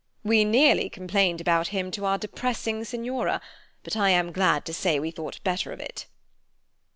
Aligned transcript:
We 0.23 0.43
nearly 0.45 0.89
complained 0.89 1.39
about 1.41 1.67
him 1.67 1.91
to 1.91 2.05
our 2.05 2.17
depressing 2.17 2.83
Signora, 2.85 3.39
but 3.83 3.95
I 3.95 4.09
am 4.09 4.31
glad 4.31 4.65
to 4.65 4.73
say 4.73 4.99
we 4.99 5.11
thought 5.11 5.39
better 5.43 5.71
of 5.71 5.79
it." 5.79 6.07